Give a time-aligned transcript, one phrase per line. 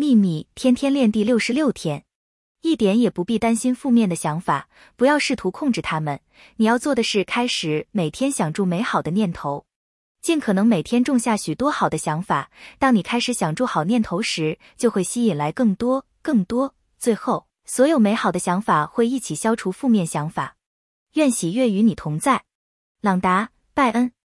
[0.00, 2.04] 秘密天天练第六十六天。
[2.60, 6.20] 一点也不必担心负面的想法不要试图控制他们。
[6.58, 9.66] 你要做的是开始每天想住美好的念头。
[10.22, 16.76] 尽可能每天种下许多好的想法当你开始想住好念头时就会吸引来更多更多。
[16.96, 20.54] 最后所有美好的想法会一起消除负面想法。
[21.14, 22.44] 愿喜悦与你同在。
[23.00, 24.17] 朗达拜恩。